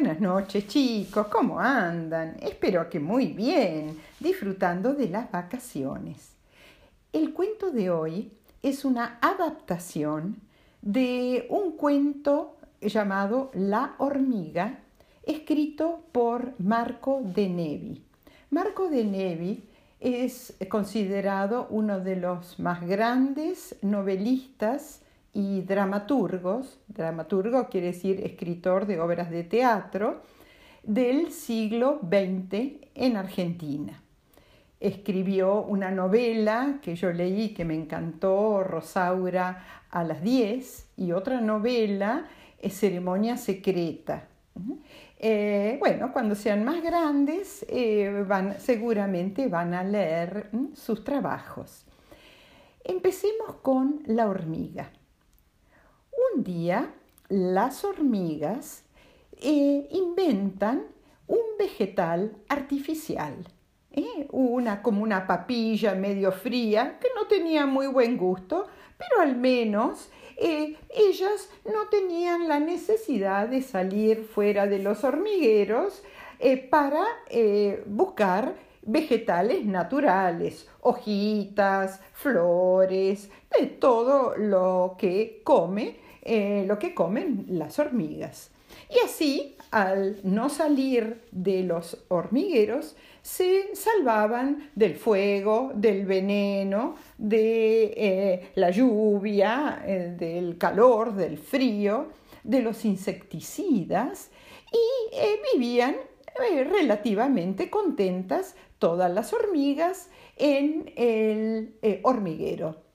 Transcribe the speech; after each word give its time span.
Buenas 0.00 0.20
noches 0.20 0.68
chicos, 0.68 1.26
¿cómo 1.26 1.58
andan? 1.58 2.36
Espero 2.40 2.88
que 2.88 3.00
muy 3.00 3.32
bien, 3.32 3.98
disfrutando 4.20 4.94
de 4.94 5.08
las 5.08 5.28
vacaciones. 5.32 6.36
El 7.12 7.32
cuento 7.32 7.72
de 7.72 7.90
hoy 7.90 8.30
es 8.62 8.84
una 8.84 9.18
adaptación 9.20 10.36
de 10.82 11.48
un 11.50 11.72
cuento 11.72 12.58
llamado 12.80 13.50
La 13.54 13.96
hormiga, 13.98 14.78
escrito 15.24 16.04
por 16.12 16.52
Marco 16.60 17.20
de 17.24 17.48
Nevi. 17.48 18.00
Marco 18.50 18.88
de 18.88 19.02
Nevi 19.02 19.64
es 19.98 20.54
considerado 20.68 21.66
uno 21.70 21.98
de 21.98 22.14
los 22.14 22.60
más 22.60 22.86
grandes 22.86 23.74
novelistas 23.82 25.00
y 25.32 25.62
dramaturgos, 25.62 26.78
dramaturgo 26.88 27.68
quiere 27.68 27.88
decir 27.88 28.20
escritor 28.24 28.86
de 28.86 29.00
obras 29.00 29.30
de 29.30 29.44
teatro, 29.44 30.22
del 30.82 31.32
siglo 31.32 32.00
XX 32.02 32.80
en 32.94 33.16
Argentina. 33.16 34.02
Escribió 34.80 35.62
una 35.62 35.90
novela 35.90 36.78
que 36.82 36.94
yo 36.94 37.12
leí 37.12 37.50
que 37.50 37.64
me 37.64 37.74
encantó, 37.74 38.62
Rosaura 38.62 39.64
a 39.90 40.04
las 40.04 40.22
10, 40.22 40.90
y 40.96 41.12
otra 41.12 41.40
novela, 41.40 42.26
Ceremonia 42.68 43.36
Secreta. 43.36 44.28
Eh, 45.18 45.76
bueno, 45.78 46.12
cuando 46.12 46.34
sean 46.34 46.64
más 46.64 46.82
grandes, 46.82 47.64
eh, 47.68 48.24
van, 48.26 48.58
seguramente 48.60 49.48
van 49.48 49.74
a 49.74 49.84
leer 49.84 50.50
sus 50.74 51.04
trabajos. 51.04 51.84
Empecemos 52.84 53.56
con 53.62 54.02
La 54.06 54.28
hormiga. 54.28 54.90
Día 56.44 56.94
las 57.28 57.84
hormigas 57.84 58.84
eh, 59.40 59.88
inventan 59.90 60.84
un 61.26 61.40
vegetal 61.58 62.36
artificial, 62.48 63.34
¿eh? 63.92 64.28
una 64.30 64.82
como 64.82 65.02
una 65.02 65.26
papilla 65.26 65.94
medio 65.94 66.32
fría 66.32 66.98
que 67.00 67.08
no 67.14 67.26
tenía 67.26 67.66
muy 67.66 67.86
buen 67.86 68.16
gusto, 68.16 68.66
pero 68.96 69.20
al 69.20 69.36
menos 69.36 70.10
eh, 70.36 70.76
ellas 70.90 71.50
no 71.64 71.88
tenían 71.90 72.46
la 72.46 72.60
necesidad 72.60 73.48
de 73.48 73.60
salir 73.60 74.24
fuera 74.24 74.66
de 74.66 74.78
los 74.78 75.04
hormigueros 75.04 76.02
para 76.70 77.04
buscar 77.86 78.54
vegetales 78.82 79.66
naturales, 79.66 80.68
hojitas, 80.80 82.00
flores, 82.12 83.28
de 83.58 83.66
todo 83.66 84.36
lo 84.36 84.94
que 84.98 85.40
come 85.42 86.07
eh, 86.30 86.64
lo 86.66 86.78
que 86.78 86.92
comen 86.92 87.46
las 87.48 87.78
hormigas. 87.78 88.50
Y 88.90 88.98
así, 89.02 89.56
al 89.70 90.20
no 90.24 90.50
salir 90.50 91.22
de 91.32 91.62
los 91.62 92.04
hormigueros, 92.08 92.96
se 93.22 93.74
salvaban 93.74 94.70
del 94.74 94.96
fuego, 94.96 95.72
del 95.74 96.04
veneno, 96.04 96.96
de 97.16 97.94
eh, 97.96 98.50
la 98.56 98.70
lluvia, 98.70 99.82
eh, 99.86 100.14
del 100.18 100.58
calor, 100.58 101.14
del 101.14 101.38
frío, 101.38 102.08
de 102.44 102.60
los 102.60 102.84
insecticidas 102.84 104.30
y 104.70 105.56
vivían 105.56 105.96
relativamente 106.70 107.70
contentas 107.70 108.54
todas 108.78 109.10
las 109.10 109.32
hormigas 109.32 110.10
en 110.36 110.92
el 110.94 111.74
hormiguero 112.02 112.87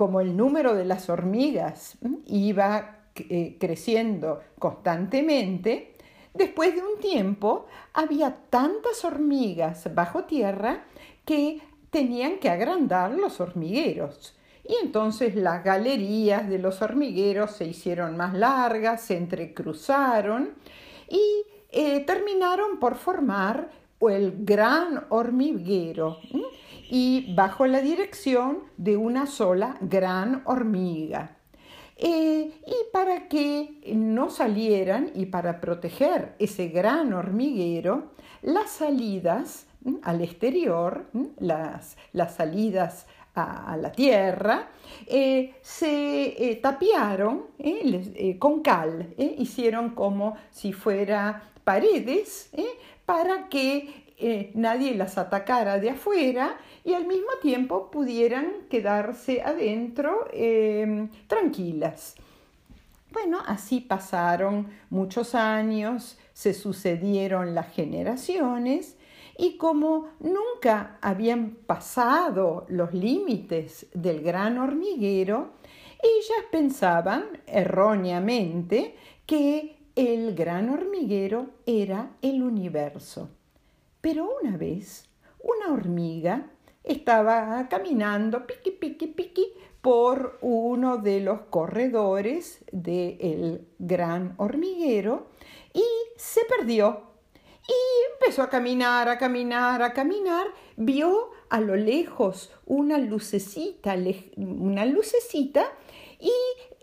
como 0.00 0.22
el 0.22 0.34
número 0.34 0.74
de 0.74 0.86
las 0.86 1.10
hormigas 1.10 1.98
iba 2.24 3.00
eh, 3.16 3.58
creciendo 3.60 4.40
constantemente, 4.58 5.92
después 6.32 6.74
de 6.74 6.80
un 6.80 6.98
tiempo 7.00 7.66
había 7.92 8.34
tantas 8.48 9.04
hormigas 9.04 9.94
bajo 9.94 10.24
tierra 10.24 10.84
que 11.26 11.60
tenían 11.90 12.38
que 12.38 12.48
agrandar 12.48 13.10
los 13.10 13.42
hormigueros. 13.42 14.34
Y 14.66 14.74
entonces 14.82 15.34
las 15.34 15.62
galerías 15.62 16.48
de 16.48 16.58
los 16.58 16.80
hormigueros 16.80 17.50
se 17.50 17.66
hicieron 17.66 18.16
más 18.16 18.32
largas, 18.32 19.02
se 19.02 19.18
entrecruzaron 19.18 20.54
y 21.10 21.42
eh, 21.72 22.00
terminaron 22.06 22.80
por 22.80 22.94
formar 22.94 23.68
el 24.08 24.46
gran 24.46 25.04
hormiguero 25.10 26.20
y 26.90 27.32
bajo 27.34 27.66
la 27.66 27.80
dirección 27.80 28.64
de 28.76 28.96
una 28.96 29.26
sola 29.26 29.76
gran 29.80 30.42
hormiga. 30.44 31.36
Eh, 31.96 32.50
y 32.66 32.74
para 32.92 33.28
que 33.28 33.80
no 33.94 34.28
salieran 34.28 35.12
y 35.14 35.26
para 35.26 35.60
proteger 35.60 36.34
ese 36.40 36.68
gran 36.68 37.12
hormiguero, 37.12 38.10
las 38.42 38.70
salidas 38.70 39.66
al 40.02 40.20
exterior, 40.20 41.06
las, 41.38 41.96
las 42.12 42.34
salidas 42.34 43.06
a, 43.36 43.76
la 43.76 43.92
tierra, 43.92 44.70
eh, 45.06 45.54
se 45.62 46.50
eh, 46.50 46.56
tapiaron 46.56 47.46
con 48.38 48.62
cal, 48.62 49.14
hicieron 49.16 49.90
como 49.90 50.36
si 50.50 50.72
fuera 50.72 51.52
paredes 51.62 52.50
para 53.06 53.48
que 53.48 54.09
nadie 54.54 54.94
las 54.94 55.18
atacara 55.18 55.78
de 55.78 55.90
afuera 55.90 56.58
y 56.84 56.94
al 56.94 57.06
mismo 57.06 57.30
tiempo 57.42 57.90
pudieran 57.90 58.66
quedarse 58.68 59.42
adentro 59.42 60.26
em, 60.32 61.08
tranquilas. 61.26 62.16
Bueno, 63.12 63.38
así 63.44 63.80
pasaron 63.80 64.68
muchos 64.88 65.34
años, 65.34 66.18
se 66.32 66.54
sucedieron 66.54 67.54
las 67.54 67.72
generaciones 67.72 68.96
y 69.36 69.56
como 69.56 70.10
nunca 70.20 70.98
habían 71.00 71.56
pasado 71.66 72.66
los 72.68 72.92
límites 72.94 73.86
del 73.94 74.22
gran 74.22 74.58
hormiguero, 74.58 75.52
ellas 76.02 76.44
pensaban 76.52 77.24
erróneamente 77.46 78.94
que 79.26 79.76
el 79.96 80.34
gran 80.34 80.70
hormiguero 80.70 81.50
era 81.66 82.10
el 82.22 82.42
universo. 82.42 83.28
Pero 84.00 84.28
una 84.42 84.56
vez, 84.56 85.08
una 85.42 85.72
hormiga 85.72 86.50
estaba 86.84 87.68
caminando 87.68 88.46
piqui, 88.46 88.70
piqui, 88.70 89.06
piqui 89.08 89.52
por 89.80 90.38
uno 90.42 90.98
de 90.98 91.20
los 91.20 91.42
corredores 91.42 92.64
del 92.72 93.66
gran 93.78 94.34
hormiguero 94.38 95.28
y 95.72 95.84
se 96.16 96.42
perdió. 96.44 97.08
Y 97.68 98.14
empezó 98.14 98.42
a 98.42 98.50
caminar, 98.50 99.08
a 99.08 99.18
caminar, 99.18 99.82
a 99.82 99.92
caminar. 99.92 100.48
Vio 100.76 101.30
a 101.50 101.60
lo 101.60 101.76
lejos 101.76 102.52
una 102.66 102.98
lucecita, 102.98 103.94
una 104.36 104.84
lucecita 104.86 105.66
y 106.18 106.32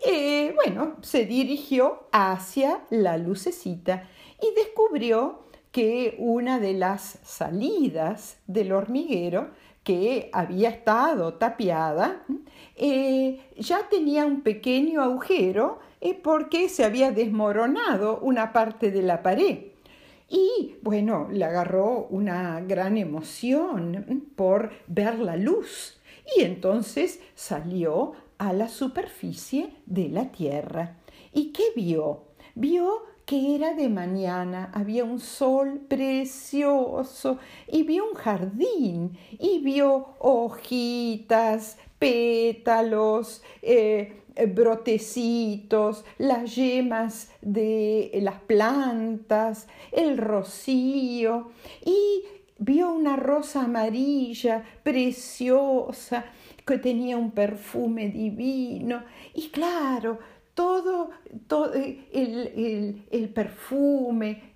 eh, 0.06 0.54
bueno, 0.54 0.96
se 1.02 1.26
dirigió 1.26 2.08
hacia 2.12 2.84
la 2.90 3.18
lucecita 3.18 4.08
y 4.40 4.54
descubrió 4.54 5.47
que 5.72 6.16
una 6.18 6.58
de 6.58 6.74
las 6.74 7.18
salidas 7.22 8.38
del 8.46 8.72
hormiguero 8.72 9.50
que 9.84 10.28
había 10.32 10.68
estado 10.68 11.34
tapiada, 11.34 12.24
eh, 12.76 13.40
ya 13.56 13.88
tenía 13.88 14.26
un 14.26 14.42
pequeño 14.42 15.02
agujero 15.02 15.78
eh, 16.00 16.14
porque 16.14 16.68
se 16.68 16.84
había 16.84 17.10
desmoronado 17.10 18.18
una 18.20 18.52
parte 18.52 18.90
de 18.90 19.02
la 19.02 19.22
pared. 19.22 19.58
Y 20.28 20.76
bueno, 20.82 21.28
le 21.32 21.44
agarró 21.44 22.06
una 22.10 22.60
gran 22.60 22.98
emoción 22.98 24.26
por 24.36 24.72
ver 24.86 25.18
la 25.18 25.36
luz 25.36 25.98
y 26.36 26.42
entonces 26.42 27.20
salió 27.34 28.12
a 28.36 28.52
la 28.52 28.68
superficie 28.68 29.70
de 29.86 30.08
la 30.08 30.30
tierra. 30.30 30.96
¿Y 31.32 31.52
qué 31.52 31.64
vio? 31.74 32.24
Vio 32.54 33.04
que 33.28 33.56
era 33.56 33.74
de 33.74 33.90
mañana, 33.90 34.70
había 34.72 35.04
un 35.04 35.20
sol 35.20 35.82
precioso 35.86 37.36
y 37.70 37.82
vio 37.82 38.08
un 38.08 38.14
jardín 38.14 39.18
y 39.38 39.58
vio 39.58 40.14
hojitas, 40.18 41.76
pétalos, 41.98 43.42
eh, 43.60 44.22
brotecitos, 44.54 46.06
las 46.16 46.56
yemas 46.56 47.30
de 47.42 48.18
las 48.22 48.40
plantas, 48.40 49.68
el 49.92 50.16
rocío 50.16 51.50
y 51.84 52.22
vio 52.56 52.90
una 52.90 53.16
rosa 53.16 53.64
amarilla 53.64 54.64
preciosa 54.82 56.24
que 56.66 56.78
tenía 56.78 57.18
un 57.18 57.32
perfume 57.32 58.08
divino. 58.08 59.02
Y 59.34 59.50
claro, 59.50 60.18
todo, 60.58 61.10
eh, 61.72 63.04
el, 63.12 63.28
perfume, 63.28 64.54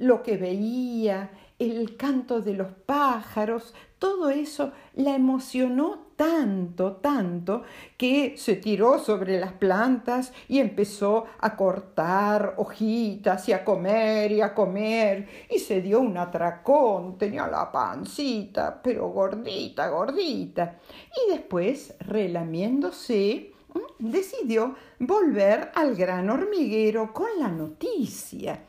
lo 0.00 0.22
que 0.22 0.38
veía, 0.38 1.30
el 1.58 1.94
canto 1.98 2.40
de 2.40 2.54
los 2.54 2.68
pájaros, 2.86 3.74
todo 3.98 4.30
eso 4.30 4.72
la 4.94 5.14
emocionó 5.14 6.06
tanto, 6.16 6.96
tanto, 6.96 7.64
que 7.98 8.34
se 8.38 8.56
tiró 8.56 8.98
sobre 8.98 9.38
las 9.38 9.52
plantas 9.52 10.32
y 10.48 10.58
empezó 10.58 11.26
a 11.38 11.54
cortar 11.54 12.54
hojitas 12.56 13.46
y 13.50 13.52
a 13.52 13.62
comer 13.62 14.32
y 14.32 14.40
a 14.40 14.54
comer 14.54 15.28
y 15.50 15.58
se 15.58 15.82
dio 15.82 16.00
un 16.00 16.16
atracón, 16.16 17.18
tenía 17.18 17.46
la 17.46 17.70
pancita, 17.70 18.80
pero 18.82 19.10
gordita, 19.10 19.88
gordita. 19.90 20.78
Y 21.14 21.30
después, 21.30 21.94
relamiéndose, 22.00 23.52
decidió 23.98 24.74
volver 24.98 25.70
al 25.74 25.94
gran 25.94 26.28
hormiguero 26.28 27.12
con 27.12 27.28
la 27.38 27.48
noticia. 27.48 28.64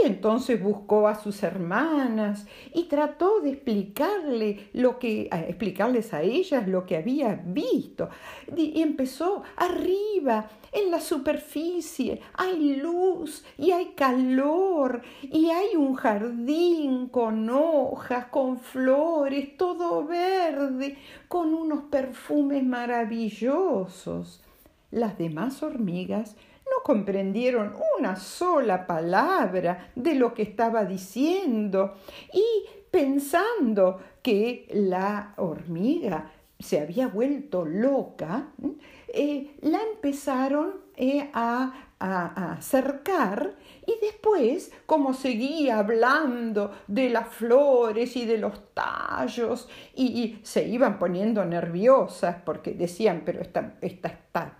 Y 0.00 0.06
entonces 0.06 0.62
buscó 0.62 1.08
a 1.08 1.14
sus 1.14 1.42
hermanas 1.42 2.46
y 2.72 2.84
trató 2.84 3.40
de 3.40 3.50
explicarle 3.50 4.70
lo 4.72 4.98
que, 4.98 5.28
explicarles 5.48 6.12
a 6.14 6.22
ellas 6.22 6.68
lo 6.68 6.86
que 6.86 6.96
había 6.96 7.34
visto. 7.44 8.08
Y 8.56 8.80
empezó 8.80 9.42
arriba, 9.56 10.48
en 10.72 10.90
la 10.90 11.00
superficie, 11.00 12.20
hay 12.34 12.76
luz 12.76 13.44
y 13.56 13.70
hay 13.70 13.92
calor 13.96 15.00
y 15.22 15.48
hay 15.50 15.74
un 15.74 15.94
jardín 15.94 17.08
con 17.08 17.48
hojas, 17.48 18.26
con 18.26 18.58
flores, 18.58 19.56
todo 19.56 20.04
verde, 20.04 20.98
con 21.28 21.54
unos 21.54 21.84
perfumes 21.84 22.62
maravillosos. 22.62 24.42
Las 24.96 25.18
demás 25.18 25.62
hormigas 25.62 26.36
no 26.64 26.82
comprendieron 26.82 27.74
una 27.98 28.16
sola 28.16 28.86
palabra 28.86 29.90
de 29.94 30.14
lo 30.14 30.32
que 30.32 30.40
estaba 30.40 30.86
diciendo 30.86 31.96
y 32.32 32.42
pensando 32.90 34.00
que 34.22 34.66
la 34.72 35.34
hormiga 35.36 36.32
se 36.58 36.80
había 36.80 37.08
vuelto 37.08 37.66
loca, 37.66 38.54
eh, 39.08 39.58
la 39.60 39.82
empezaron 39.82 40.80
eh, 40.96 41.28
a, 41.34 41.82
acercar 41.98 43.54
y 43.86 43.92
después, 44.00 44.72
como 44.86 45.12
seguía 45.12 45.78
hablando 45.78 46.72
de 46.86 47.10
las 47.10 47.28
flores 47.28 48.16
y 48.16 48.24
de 48.24 48.38
los 48.38 48.72
tallos, 48.72 49.68
y, 49.94 50.38
se 50.42 50.66
iban 50.66 50.98
poniendo 50.98 51.44
nerviosas 51.44 52.36
porque 52.44 52.72
decían, 52.72 53.22
pero 53.26 53.42
esta, 53.42 53.76
esta 53.82 54.08
está 54.08 54.55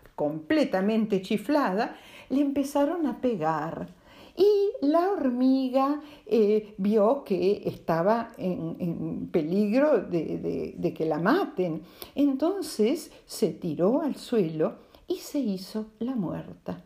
completamente 0.57 1.21
chiflada, 1.21 1.97
le 2.31 2.41
empezaron 2.41 3.07
a 3.07 3.21
pegar. 3.21 3.89
Y 4.35 4.87
la 4.87 5.11
hormiga 5.11 6.01
eh, 6.25 6.75
vio 6.79 7.25
que 7.25 7.63
estaba 7.67 8.33
en, 8.39 9.29
peligro 9.31 9.99
de, 9.99 10.75
de, 10.79 10.95
que 10.95 11.05
la 11.05 11.19
maten. 11.19 11.83
Entonces 12.15 13.11
se 13.27 13.51
tiró 13.51 14.01
al 14.01 14.17
suelo 14.17 14.77
y 15.07 15.17
se 15.17 15.41
hizo 15.41 15.89
la 15.99 16.15
muerta. 16.15 16.83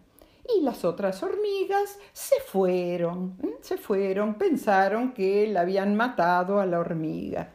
Y 0.57 0.63
las 0.63 0.85
otras 0.85 1.23
hormigas 1.23 1.97
se 2.13 2.41
fueron, 2.41 3.37
se 3.61 3.77
fueron, 3.77 4.35
pensaron 4.35 5.13
que 5.13 5.47
la 5.47 5.61
habían 5.61 5.95
matado 5.95 6.59
a 6.59 6.67
la 6.67 6.81
hormiga. 6.81 7.53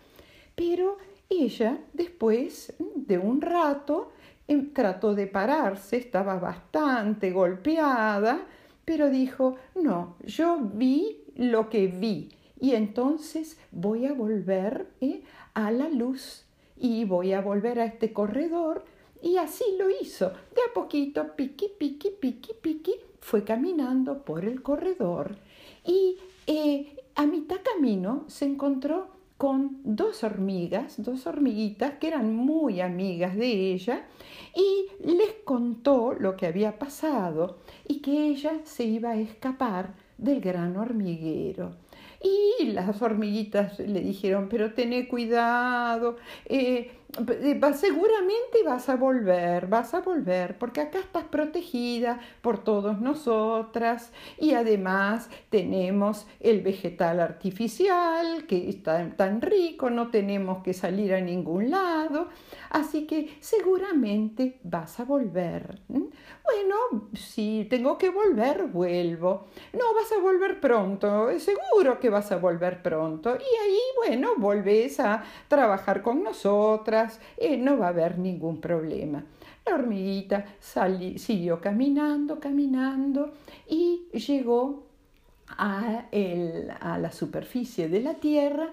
Pero 0.56 0.98
ella, 1.30 1.80
después 1.92 2.74
de 2.96 3.18
un 3.18 3.42
rato, 3.42 4.12
trató 4.74 5.16
de 5.16 5.28
pararse, 5.28 5.98
estaba 5.98 6.40
bastante 6.40 7.32
golpeada, 7.32 8.46
pero 8.84 9.10
dijo, 9.10 9.56
no, 9.76 10.16
yo 10.26 10.60
vi 10.60 11.24
lo 11.36 11.70
que 11.70 11.88
vi 11.88 12.30
y 12.60 12.76
entonces 12.76 13.60
voy 13.72 14.06
a 14.06 14.14
volver 14.14 14.88
eh, 15.02 15.24
a 15.54 15.72
la 15.72 15.90
luz 15.90 16.46
y 16.78 17.06
voy 17.06 17.34
a 17.34 17.42
volver 17.42 17.80
a 17.80 17.86
este 17.86 18.14
corredor 18.14 18.86
y 19.22 19.38
así 19.38 19.64
lo 19.78 19.90
hizo. 19.90 20.30
De 20.30 20.62
a 20.70 20.74
poquito, 20.74 21.36
piqui, 21.36 21.70
piqui, 21.78 22.12
piqui, 22.12 22.54
piqui, 22.62 22.94
fue 23.20 23.44
caminando 23.44 24.24
por 24.24 24.46
el 24.46 24.62
corredor 24.62 25.36
y 25.84 26.18
eh, 26.48 26.96
a 27.16 27.26
mitad 27.26 27.58
camino 27.64 28.26
se 28.28 28.46
encontró 28.46 29.15
con 29.38 29.82
dos 29.84 30.24
hormigas, 30.24 30.96
dos 31.04 31.28
hormiguitas 31.28 31.96
que 32.00 32.08
eran 32.08 32.36
muy 32.36 32.80
amigas 32.80 33.36
de 33.36 33.74
ella 33.74 34.06
y 34.56 35.06
les 35.06 35.34
contó 35.44 36.14
lo 36.14 36.38
que 36.38 36.48
había 36.48 36.80
pasado 36.80 37.58
y 37.88 38.00
que 38.00 38.28
ella 38.28 38.62
se 38.64 38.86
iba 38.86 39.12
a 39.12 39.18
escapar 39.18 39.94
del 40.18 40.40
gran 40.40 40.78
hormiguero. 40.78 41.76
Y 42.24 42.68
las 42.68 43.02
hormiguitas 43.02 43.78
le 43.80 44.00
dijeron, 44.00 44.48
pero 44.50 44.74
ten 44.74 45.06
cuidado, 45.06 46.18
eh, 46.46 46.92
seguramente 47.74 48.64
vas 48.66 48.90
a 48.90 48.96
volver, 48.96 49.68
vas 49.68 49.94
a 49.94 50.02
volver, 50.02 50.58
porque 50.58 50.82
acá 50.82 51.00
estás 51.00 51.24
protegida 51.24 52.20
por 52.42 52.64
todos 52.64 53.00
nosotras 53.00 54.12
y 54.38 54.54
además 54.54 55.30
tenemos 55.50 56.28
el 56.40 56.62
vegetal 56.62 57.20
artificial 57.20 58.46
que 58.48 58.70
está 58.70 59.16
tan 59.16 59.42
rico, 59.42 59.90
no 59.90 60.10
tenemos 60.10 60.62
que 60.64 60.74
salir 60.74 61.14
a 61.14 61.22
ningún 61.22 61.72
lado, 61.72 62.28
así 62.70 63.06
que 63.08 63.38
seguramente 63.40 64.60
vas 64.64 65.00
a 65.00 65.06
volver. 65.06 65.80
Bueno, 65.88 67.10
si 67.14 67.66
tengo 67.70 67.98
que 67.98 68.10
volver, 68.10 68.68
vuelvo. 68.68 69.46
No, 69.74 69.94
vas 69.94 70.12
a 70.12 70.22
volver 70.22 70.60
pronto, 70.60 71.30
seguro 71.40 72.00
que 72.00 72.10
vas 72.10 72.32
a 72.32 72.38
volver 72.38 72.82
pronto. 72.82 73.36
Y 73.36 73.64
ahí, 73.64 73.80
bueno, 73.98 74.34
volvés 74.38 75.00
a 75.00 75.24
trabajar 75.48 76.02
con 76.02 76.24
nosotras 76.24 77.05
eh, 77.38 77.58
no 77.58 77.78
va 77.78 77.88
a 77.88 77.90
haber 77.90 78.18
ningún 78.20 78.60
problema. 78.60 79.24
La 79.66 79.76
hormiguita 79.76 80.46
siguió 81.18 81.60
caminando, 81.60 82.40
caminando 82.40 83.34
y 83.68 84.08
llegó 84.12 84.86
a, 85.48 86.06
a, 86.80 86.98
la 86.98 87.12
superficie 87.12 87.88
de 87.88 88.02
la 88.02 88.16
tierra 88.16 88.70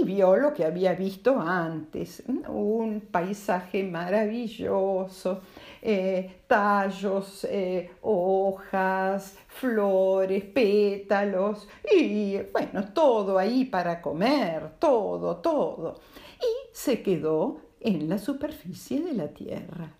y 0.00 0.04
vio 0.04 0.36
lo 0.36 0.54
que 0.54 0.64
había 0.64 0.94
visto 0.94 1.38
antes, 1.38 2.22
un 2.48 3.02
paisaje 3.10 3.82
maravilloso, 3.84 5.42
eh, 5.82 6.40
tallos, 6.46 7.44
eh, 7.44 7.90
hojas, 8.02 9.36
flores, 9.48 10.44
pétalos 10.44 11.68
y 11.92 12.38
bueno, 12.52 12.92
todo 12.92 13.38
ahí 13.38 13.66
para 13.66 14.00
comer, 14.00 14.72
todo, 14.78 15.36
todo. 15.36 16.00
Y 16.40 16.68
se 16.72 17.02
quedó 17.02 17.63
en 17.84 18.08
la 18.08 18.18
superficie 18.18 19.00
de 19.00 19.12
la 19.12 19.28
Tierra. 19.28 19.92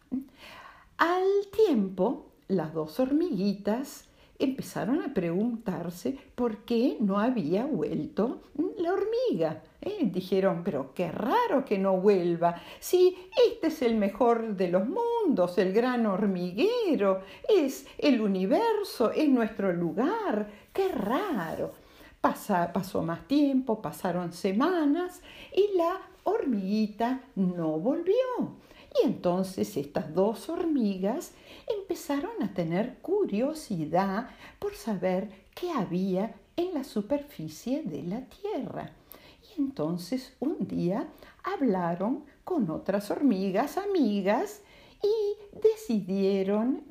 Al 0.96 1.28
tiempo, 1.52 2.30
las 2.48 2.72
dos 2.72 2.98
hormiguitas 2.98 4.08
empezaron 4.38 5.02
a 5.02 5.14
preguntarse 5.14 6.18
por 6.34 6.64
qué 6.64 6.96
no 6.98 7.20
había 7.20 7.66
vuelto 7.66 8.42
la 8.78 8.92
hormiga. 8.92 9.62
¿eh? 9.80 9.98
Dijeron, 10.02 10.62
pero 10.64 10.92
qué 10.94 11.12
raro 11.12 11.64
que 11.64 11.78
no 11.78 11.98
vuelva, 11.98 12.60
si 12.80 13.16
este 13.46 13.68
es 13.68 13.82
el 13.82 13.96
mejor 13.96 14.56
de 14.56 14.68
los 14.68 14.84
mundos, 14.88 15.58
el 15.58 15.72
gran 15.72 16.06
hormiguero, 16.06 17.20
es 17.48 17.86
el 17.98 18.20
universo, 18.20 19.12
es 19.12 19.28
nuestro 19.28 19.72
lugar, 19.72 20.48
qué 20.72 20.88
raro. 20.88 21.83
Pasó 22.32 23.02
más 23.02 23.28
tiempo, 23.28 23.82
pasaron 23.82 24.32
semanas 24.32 25.20
y 25.54 25.76
la 25.76 26.00
hormiguita 26.22 27.20
no 27.34 27.78
volvió. 27.78 28.14
Y 28.98 29.06
entonces 29.06 29.76
estas 29.76 30.14
dos 30.14 30.48
hormigas 30.48 31.32
empezaron 31.80 32.42
a 32.42 32.54
tener 32.54 32.96
curiosidad 33.02 34.30
por 34.58 34.74
saber 34.74 35.28
qué 35.54 35.70
había 35.70 36.34
en 36.56 36.72
la 36.72 36.84
superficie 36.84 37.82
de 37.82 38.02
la 38.04 38.22
Tierra. 38.22 38.92
Y 39.42 39.60
entonces 39.60 40.32
un 40.40 40.66
día 40.66 41.08
hablaron 41.42 42.24
con 42.44 42.70
otras 42.70 43.10
hormigas 43.10 43.76
amigas 43.76 44.62
decidieron 45.64 46.84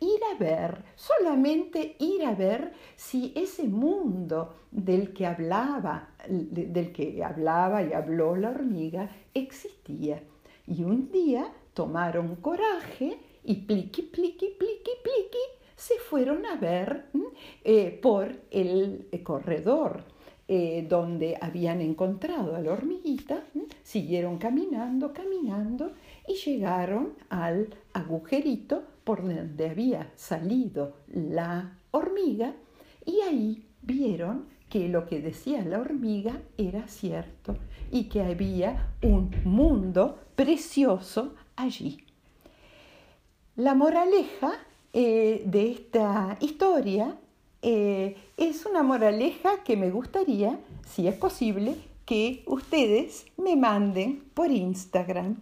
ir 0.00 0.20
a 0.32 0.38
ver, 0.38 0.84
solamente 0.96 1.96
ir 1.98 2.24
a 2.24 2.34
ver 2.34 2.72
si 2.96 3.32
ese 3.36 3.64
mundo 3.64 4.54
del 4.70 5.12
que 5.12 5.26
hablaba, 5.26 6.08
del 6.28 6.92
que 6.92 7.22
hablaba 7.22 7.82
y 7.82 7.92
habló 7.92 8.34
la 8.34 8.50
hormiga 8.50 9.10
existía. 9.34 10.22
Y 10.66 10.82
un 10.82 11.10
día 11.12 11.52
tomaron 11.74 12.36
coraje 12.36 13.18
y 13.44 13.54
pliqui, 13.56 14.02
pliqui, 14.02 14.48
pliqui, 14.58 14.92
pliqui, 15.02 15.44
se 15.76 15.98
fueron 15.98 16.46
a 16.46 16.56
ver 16.56 17.06
eh, 17.62 17.98
por 18.02 18.32
el 18.50 19.08
corredor 19.22 20.04
eh, 20.46 20.86
donde 20.88 21.38
habían 21.40 21.80
encontrado 21.80 22.54
a 22.54 22.60
la 22.60 22.72
hormiguita, 22.72 23.44
siguieron 23.82 24.36
caminando, 24.36 25.12
caminando 25.12 25.92
y 26.26 26.34
llegaron 26.34 27.14
al 27.28 27.74
agujerito 27.92 28.84
por 29.04 29.22
donde 29.22 29.70
había 29.70 30.10
salido 30.16 30.96
la 31.08 31.78
hormiga 31.90 32.54
y 33.04 33.20
ahí 33.20 33.66
vieron 33.82 34.46
que 34.68 34.88
lo 34.88 35.06
que 35.06 35.20
decía 35.20 35.62
la 35.62 35.78
hormiga 35.78 36.40
era 36.56 36.88
cierto 36.88 37.56
y 37.90 38.04
que 38.04 38.22
había 38.22 38.94
un 39.02 39.30
mundo 39.44 40.18
precioso 40.34 41.34
allí. 41.54 42.04
La 43.56 43.74
moraleja 43.74 44.52
eh, 44.92 45.42
de 45.46 45.70
esta 45.70 46.36
historia 46.40 47.16
eh, 47.62 48.16
es 48.36 48.66
una 48.66 48.82
moraleja 48.82 49.62
que 49.62 49.76
me 49.76 49.90
gustaría, 49.90 50.58
si 50.86 51.06
es 51.06 51.14
posible, 51.14 51.76
que 52.04 52.44
ustedes 52.46 53.26
me 53.36 53.56
manden 53.56 54.24
por 54.34 54.50
Instagram 54.50 55.36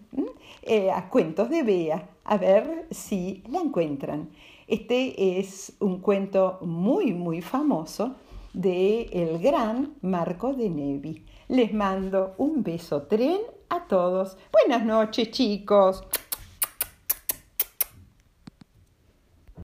eh, 0.63 0.91
a 0.91 1.09
Cuentos 1.09 1.51
de 1.51 1.63
Bea, 1.63 2.09
a 2.25 2.37
ver 2.37 2.87
si 2.91 3.43
la 3.51 3.61
encuentran. 3.61 4.31
Este 4.67 5.39
es 5.39 5.75
un 5.81 6.01
cuento 6.01 6.59
muy, 6.63 7.13
muy 7.13 7.43
famoso 7.43 8.15
de 8.53 9.03
el 9.13 9.39
gran 9.39 9.95
Marco 10.03 10.53
de 10.55 10.71
Nevi. 10.71 11.25
Les 11.49 11.73
mando 11.75 12.35
un 12.39 12.63
beso 12.63 13.03
tren 13.03 13.39
a 13.69 13.87
todos. 13.87 14.37
Buenas 14.53 14.85
noches, 14.85 15.31
chicos. 15.31 16.05